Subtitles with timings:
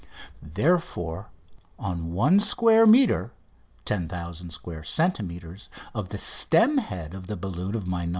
[0.41, 1.27] Therefore
[1.77, 3.33] on one square metre
[3.85, 8.09] (10,000 square centimetres) of the stem head of the balloon of my "No.